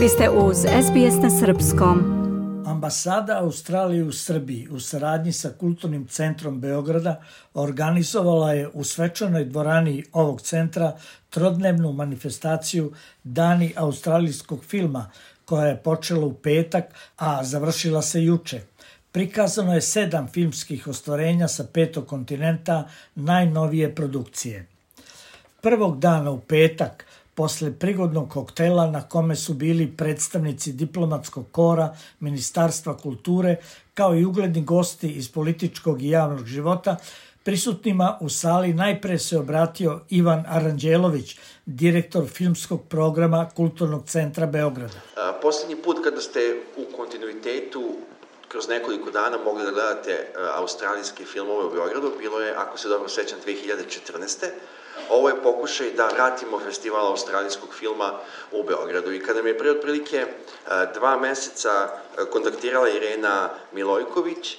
Vi 0.00 0.08
ste 0.08 0.30
uz 0.30 0.56
SBS 0.56 1.22
na 1.22 1.30
Srpskom. 1.30 1.98
Ambasada 2.66 3.38
Australije 3.38 4.04
u 4.04 4.12
Srbiji 4.12 4.68
u 4.68 4.80
saradnji 4.80 5.32
sa 5.32 5.50
Kulturnim 5.58 6.06
centrom 6.06 6.60
Beograda 6.60 7.22
organizovala 7.54 8.52
je 8.52 8.68
u 8.68 8.84
svečanoj 8.84 9.44
dvorani 9.44 10.04
ovog 10.12 10.40
centra 10.40 10.96
trodnevnu 11.30 11.92
manifestaciju 11.92 12.92
Dani 13.24 13.72
australijskog 13.76 14.64
filma 14.64 15.10
koja 15.44 15.66
je 15.66 15.76
počela 15.76 16.26
u 16.26 16.34
petak, 16.34 16.84
a 17.16 17.44
završila 17.44 18.02
se 18.02 18.24
juče. 18.24 18.60
Prikazano 19.12 19.74
je 19.74 19.80
sedam 19.80 20.28
filmskih 20.28 20.88
ostvarenja 20.88 21.48
sa 21.48 21.64
petog 21.72 22.06
kontinenta 22.06 22.88
najnovije 23.14 23.94
produkcije. 23.94 24.66
Prvog 25.62 25.98
dana 25.98 26.30
u 26.30 26.40
petak 26.40 27.04
posle 27.40 27.72
prigodnog 27.72 28.30
koktela 28.30 28.90
na 28.90 29.02
kome 29.02 29.36
su 29.36 29.54
bili 29.54 29.96
predstavnici 29.96 30.72
diplomatskog 30.72 31.46
kora, 31.52 31.96
Ministarstva 32.20 32.96
kulture, 32.96 33.56
kao 33.94 34.14
i 34.14 34.24
ugledni 34.24 34.64
gosti 34.64 35.08
iz 35.08 35.32
političkog 35.32 36.02
i 36.02 36.08
javnog 36.08 36.46
života, 36.46 36.96
Prisutnima 37.44 38.18
u 38.20 38.28
sali 38.28 38.74
najpre 38.74 39.18
se 39.18 39.38
obratio 39.38 40.00
Ivan 40.10 40.44
Aranđelović, 40.48 41.38
direktor 41.66 42.28
filmskog 42.28 42.82
programa 42.88 43.48
Kulturnog 43.56 44.04
centra 44.06 44.46
Beograda. 44.46 45.00
Poslednji 45.42 45.76
put 45.76 45.96
kada 46.04 46.20
ste 46.20 46.40
u 46.76 46.96
kontinuitetu 46.96 47.96
kroz 48.50 48.68
nekoliko 48.68 49.10
dana 49.10 49.38
mogli 49.38 49.64
da 49.64 49.70
gledate 49.70 50.32
australijske 50.54 51.24
filmove 51.24 51.64
u 51.64 51.70
Beogradu, 51.70 52.12
bilo 52.18 52.40
je, 52.40 52.54
ako 52.56 52.78
se 52.78 52.88
dobro 52.88 53.08
sećam, 53.08 53.38
2014. 53.46 54.46
Ovo 55.10 55.28
je 55.28 55.42
pokušaj 55.42 55.90
da 55.90 56.06
vratimo 56.06 56.58
festival 56.58 57.06
australijskog 57.06 57.74
filma 57.74 58.12
u 58.52 58.62
Beogradu. 58.62 59.12
I 59.12 59.22
kada 59.22 59.42
mi 59.42 59.50
je 59.50 59.58
pre 59.58 59.70
otprilike 59.70 60.16
e, 60.16 60.26
dva 60.94 61.16
meseca 61.16 61.88
e, 62.18 62.24
kontaktirala 62.30 62.88
Irena 62.88 63.50
Milojković, 63.72 64.54
e, 64.54 64.58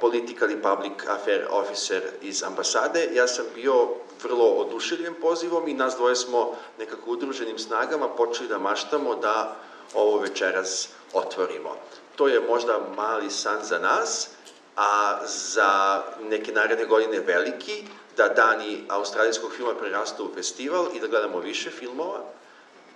Political 0.00 0.50
i 0.50 0.62
Public 0.62 0.92
Affair 1.08 1.46
Officer 1.50 2.02
iz 2.22 2.42
ambasade, 2.42 3.08
ja 3.12 3.28
sam 3.28 3.44
bio 3.54 3.88
vrlo 4.22 4.46
oduševljen 4.46 5.14
pozivom 5.20 5.68
i 5.68 5.74
nas 5.74 5.96
dvoje 5.96 6.16
smo 6.16 6.54
nekako 6.78 7.10
udruženim 7.10 7.58
snagama 7.58 8.08
počeli 8.08 8.48
da 8.48 8.58
maštamo 8.58 9.14
da 9.14 9.56
ovo 9.94 10.18
večeras 10.18 10.88
otvorimo. 11.12 11.76
To 12.16 12.28
je 12.28 12.40
možda 12.40 12.80
mali 12.96 13.30
san 13.30 13.64
za 13.64 13.78
nas, 13.78 14.28
a 14.76 15.18
za 15.26 16.02
neke 16.22 16.52
naredne 16.52 16.84
godine 16.84 17.20
veliki, 17.20 17.84
da 18.16 18.28
dani 18.28 18.84
australijskog 18.88 19.52
filma 19.52 19.74
prerastu 19.74 20.24
u 20.24 20.34
festival 20.34 20.88
i 20.94 21.00
da 21.00 21.06
gledamo 21.06 21.38
više 21.38 21.70
filmova. 21.70 22.20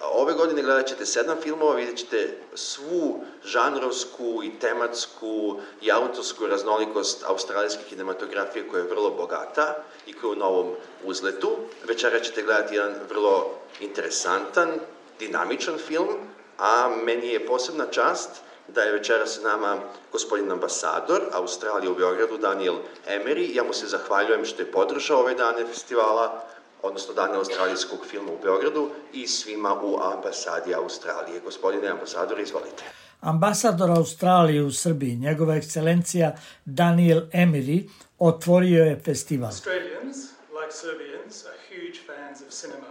Ove 0.00 0.34
godine 0.34 0.62
gledat 0.62 0.86
ćete 0.86 1.06
sedam 1.06 1.36
filmova, 1.42 1.74
vidjet 1.74 1.98
ćete 1.98 2.38
svu 2.54 3.24
žanrovsku 3.44 4.42
i 4.44 4.58
tematsku 4.58 5.60
i 5.80 5.92
autorsku 5.92 6.46
raznolikost 6.46 7.24
australijske 7.26 7.82
kinematografije 7.88 8.68
koja 8.68 8.80
je 8.80 8.88
vrlo 8.88 9.10
bogata 9.10 9.76
i 10.06 10.12
koja 10.12 10.28
je 10.28 10.36
u 10.36 10.38
novom 10.38 10.74
uzletu. 11.04 11.56
Večera 11.88 12.20
ćete 12.20 12.42
gledati 12.42 12.74
jedan 12.74 12.94
vrlo 13.08 13.50
interesantan, 13.80 14.70
dinamičan 15.18 15.78
film, 15.78 16.16
a 16.62 16.88
meni 17.04 17.28
je 17.28 17.46
posebna 17.46 17.86
čast 17.86 18.30
da 18.68 18.80
je 18.80 18.92
večera 18.92 19.26
sa 19.26 19.40
nama 19.40 19.76
gospodin 20.12 20.50
ambasador 20.50 21.22
Australije 21.32 21.90
u 21.90 21.94
Beogradu, 21.94 22.38
Daniel 22.38 22.74
Emery. 23.08 23.56
Ja 23.56 23.64
mu 23.64 23.72
se 23.72 23.86
zahvaljujem 23.86 24.44
što 24.44 24.62
je 24.62 24.72
podržao 24.72 25.18
ove 25.18 25.34
dane 25.34 25.66
festivala, 25.66 26.44
odnosno 26.82 27.14
dane 27.14 27.36
australijskog 27.36 28.06
filma 28.06 28.32
u 28.32 28.42
Beogradu 28.42 28.90
i 29.12 29.26
svima 29.26 29.74
u 29.82 29.98
ambasadi 30.02 30.74
Australije. 30.74 31.40
Gospodine 31.44 31.88
ambasador, 31.88 32.40
izvolite. 32.40 32.84
Ambasador 33.20 33.90
Australije 33.90 34.62
u 34.62 34.72
Srbiji, 34.72 35.16
njegova 35.16 35.56
ekscelencija 35.56 36.36
Daniel 36.64 37.20
Emery, 37.32 37.88
otvorio 38.18 38.84
je 38.84 39.00
festival. 39.04 39.48
Australians, 39.48 40.16
like 40.60 40.72
Serbians, 40.72 41.44
are 41.46 41.58
huge 41.68 41.98
fans 42.06 42.40
of 42.40 42.48
cinema. 42.54 42.86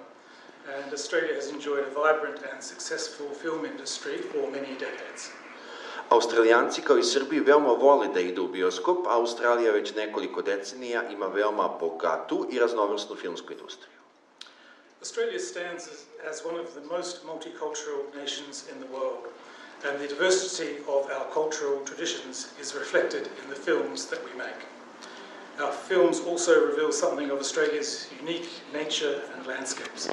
And 0.68 0.94
Australia 0.94 1.36
has 1.36 1.50
enjoyed 1.50 1.84
a 1.88 1.90
vibrant 1.90 2.40
and 2.54 2.64
successful 2.64 3.28
film 3.42 3.66
industry 3.66 4.18
for 4.32 4.52
many 4.52 4.74
decades. 4.80 5.30
Australijanci 6.10 6.82
kao 6.82 6.98
i 6.98 7.04
Srbi 7.04 7.40
veoma 7.40 7.74
vole 7.74 8.08
da 8.08 8.20
idu 8.20 8.44
u 8.44 8.48
bioskop, 8.48 9.08
a 9.08 9.18
Australija 9.18 9.72
već 9.72 9.96
nekoliko 9.96 10.42
decenija 10.42 11.10
ima 11.10 11.28
veoma 11.28 11.68
bogatu 11.80 12.48
i 12.52 12.60
raznovrsnu 12.60 13.16
filmsku 13.16 13.54
industriju. 13.54 14.02
Australia 15.02 15.40
stands 15.40 15.88
as, 15.88 16.06
as 16.30 16.46
one 16.46 16.60
of 16.60 16.68
the 16.74 16.82
most 16.96 17.24
multicultural 17.26 18.22
nations 18.22 18.64
in 18.72 18.78
the 18.84 18.94
world, 18.94 19.24
and 19.84 20.00
the 20.00 20.08
diversity 20.08 20.78
of 20.88 21.10
our 21.16 21.26
cultural 21.34 21.86
traditions 21.86 22.48
is 22.62 22.76
reflected 22.76 23.24
in 23.44 23.50
the 23.50 23.62
films 23.66 24.06
that 24.06 24.20
we 24.26 24.38
make. 24.38 24.62
Our 25.62 25.72
films 25.72 26.20
also 26.20 26.66
reveal 26.66 26.92
something 26.92 27.30
of 27.30 27.40
Australia's 27.40 28.08
unique 28.20 28.50
nature 28.74 29.22
and 29.36 29.48
landscapes. 29.48 30.10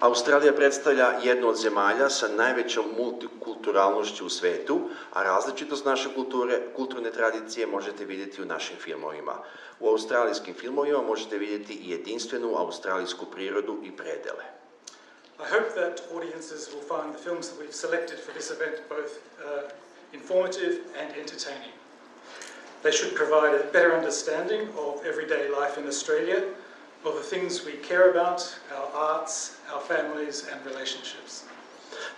Australija 0.00 0.52
predstavlja 0.52 1.18
jednu 1.22 1.48
od 1.48 1.56
zemalja 1.56 2.08
sa 2.08 2.28
najvećom 2.28 2.84
multikulturalnošću 2.98 4.26
u 4.26 4.28
svetu, 4.28 4.80
a 5.12 5.22
različitost 5.22 5.84
naše 5.84 6.14
kulture, 6.14 6.60
kulturne 6.76 7.12
tradicije 7.12 7.66
možete 7.66 8.04
vidjeti 8.04 8.42
u 8.42 8.44
našim 8.44 8.76
filmovima. 8.76 9.34
U 9.80 9.88
australijskim 9.88 10.54
filmovima 10.54 11.02
možete 11.02 11.38
vidjeti 11.38 11.74
i 11.74 11.90
jedinstvenu 11.90 12.56
australijsku 12.56 13.26
prirodu 13.26 13.78
i 13.84 13.96
predele. 13.96 14.44
I 15.38 15.48
hope 15.50 15.70
that 15.74 16.02
audiences 16.14 16.68
will 16.68 16.86
find 16.88 17.14
the 17.14 17.22
films 17.24 17.48
that 17.48 17.58
we've 17.60 17.72
selected 17.72 18.18
for 18.24 18.32
this 18.34 18.50
event 18.50 18.76
both 18.88 19.12
uh, 19.12 19.70
informative 20.12 20.74
and 21.00 21.10
entertaining. 21.16 21.79
They 22.82 22.92
should 22.92 23.14
provide 23.14 23.54
a 23.54 23.64
better 23.72 23.94
understanding 23.94 24.62
of 24.78 25.04
everyday 25.04 25.48
life 25.60 25.76
in 25.80 25.86
Australia 25.86 26.42
of 27.04 27.14
the 27.14 27.36
things 27.36 27.64
we 27.66 27.72
care 27.72 28.10
about, 28.10 28.40
our 28.76 28.88
arts, 28.94 29.56
our 29.72 29.82
families 29.82 30.48
and 30.52 30.64
relationships. 30.64 31.44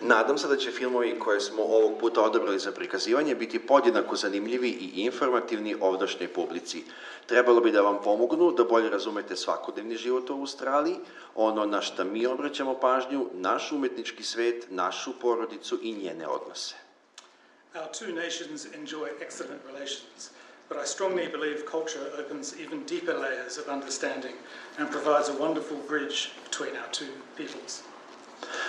Nadam 0.01 0.39
se 0.39 0.49
da 0.49 0.57
će 0.57 0.71
filmovi 0.71 1.19
koje 1.19 1.41
smo 1.41 1.63
ovog 1.63 1.99
puta 2.01 2.23
odabrali 2.23 2.59
za 2.59 2.73
prikazivanje 2.73 3.35
biti 3.35 3.59
podjednako 3.59 4.17
zanimljivi 4.17 4.69
i 4.69 4.91
informativni 4.95 5.77
ovdašnjoj 5.81 6.29
publici. 6.29 6.85
Trebalo 7.27 7.61
bi 7.61 7.71
da 7.71 7.81
vam 7.81 8.03
pomognu 8.03 8.53
da 8.53 8.65
bolje 8.65 8.91
razumete 8.91 9.37
svakodnevni 9.37 9.97
život 9.97 10.31
u 10.31 10.41
Australiji, 10.41 10.97
ono 11.35 11.67
na 11.67 11.81
šta 11.81 12.05
mi 12.05 12.27
obraćamo 12.27 12.75
pažnju, 12.75 13.27
naš 13.33 13.73
umetnički 13.73 14.23
svet, 14.23 14.67
našu 14.71 15.13
porodicu 15.21 15.79
i 15.83 15.93
njene 15.93 16.27
odnose. 16.29 16.75
Our 17.75 17.89
two 17.91 18.15
nations 18.15 18.67
enjoy 18.75 19.09
excellent 19.21 19.63
relations– 19.73 20.31
but 20.73 20.85
I 20.85 20.87
strongly 20.87 21.29
believe 21.29 21.59
culture 21.77 22.05
opens 22.21 22.55
even 22.65 22.79
deeper 22.95 23.15
layers 23.25 23.59
of 23.59 23.65
understanding 23.69 24.37
and 24.79 24.91
provides 24.91 25.29
a 25.29 25.37
wonderful 25.45 25.77
bridge 25.89 26.19
between 26.49 26.73
our 26.81 26.91
two 26.99 27.13
peoples. 27.37 27.83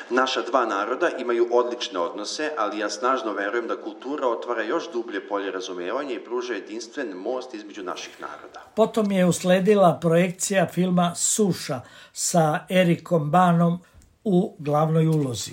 Naša 0.10 0.42
dva 0.42 0.66
naroda 0.66 1.10
imaju 1.10 1.48
odlične 1.52 2.00
odnose, 2.00 2.52
ali 2.58 2.80
ja 2.80 2.90
snažno 2.90 3.34
verujem 3.34 3.68
da 3.68 3.82
kultura 3.82 4.28
otvara 4.28 4.64
još 4.64 4.92
dublje 4.92 5.28
polje 5.28 5.52
razumevanja 5.52 6.14
i 6.14 6.24
pruža 6.24 6.54
jedinstven 6.54 7.10
most 7.10 7.54
između 7.54 7.84
naših 7.84 8.22
naroda. 8.22 8.62
Potom 8.76 9.12
je 9.12 9.26
usledila 9.26 10.00
projekcija 10.02 10.68
filma 10.74 11.16
Suša 11.16 11.82
sa 12.14 12.60
Erikom 12.70 13.32
Banom 13.32 13.80
u 14.24 14.56
glavnoj 14.60 15.08
ulozi. 15.08 15.52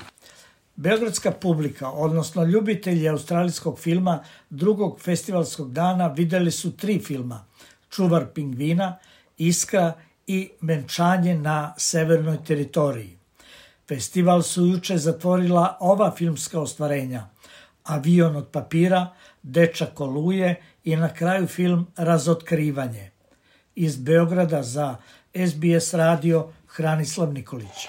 Beogradska 0.81 1.31
publika, 1.31 1.91
odnosno 1.91 2.45
ljubitelji 2.45 3.09
australijskog 3.09 3.79
filma 3.79 4.25
drugog 4.51 5.01
festivalskog 5.01 5.73
dana 5.73 6.07
videli 6.07 6.51
su 6.51 6.77
tri 6.77 6.99
filma 6.99 7.45
Čuvar 7.91 8.27
pingvina, 8.35 8.99
Iskra 9.39 9.93
i 10.27 10.51
Menčanje 10.61 11.35
na 11.35 11.75
severnoj 11.79 12.39
teritoriji. 12.45 13.19
Festival 13.89 14.43
su 14.43 14.67
juče 14.67 14.99
zatvorila 14.99 15.77
ova 15.81 16.11
filmska 16.17 16.61
ostvarenja 16.61 17.29
Avion 17.85 18.37
od 18.37 18.49
papira, 18.49 19.13
Dečak 19.43 20.01
oluje 20.01 20.63
i 20.85 20.97
na 20.97 21.15
kraju 21.15 21.47
film 21.47 21.87
Razotkrivanje. 21.97 23.11
Iz 23.75 23.97
Beograda 23.97 24.63
za 24.63 24.97
SBS 25.35 25.95
radio 25.95 26.53
Hranislav 26.67 27.33
Nikolić. 27.33 27.89